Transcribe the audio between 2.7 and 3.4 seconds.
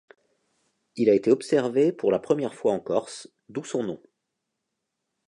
en Corse,